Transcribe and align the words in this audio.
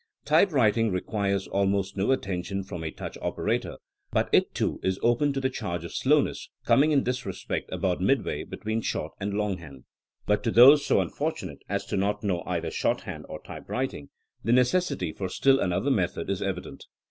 Typewriting 0.25 0.89
requires 0.91 1.47
al 1.53 1.67
most 1.67 1.95
no 1.95 2.11
attention 2.11 2.63
from 2.63 2.83
a 2.83 2.89
touch 2.89 3.19
operator, 3.21 3.75
but 4.09 4.29
it 4.31 4.51
too 4.55 4.79
is 4.81 4.97
open 5.03 5.31
to 5.31 5.39
the 5.39 5.47
charge 5.47 5.85
of 5.85 5.93
slowness, 5.93 6.49
coming 6.65 6.91
in 6.91 7.03
this 7.03 7.23
respect 7.23 7.71
about 7.71 8.01
midway 8.01 8.43
between 8.43 8.81
short 8.81 9.11
and 9.19 9.35
longhand. 9.35 9.83
But 10.25 10.41
to 10.45 10.49
those 10.49 10.83
so 10.83 11.01
unfortunate 11.01 11.59
as 11.69 11.93
not 11.93 12.21
to 12.21 12.25
know 12.27 12.41
either 12.47 12.71
shorthand 12.71 13.27
or 13.29 13.43
typewriting 13.43 14.09
the 14.43 14.53
necessity 14.53 15.13
for 15.13 15.29
still 15.29 15.59
another 15.59 15.91
method 15.91 16.31
is 16.31 16.41
evident. 16.41 16.85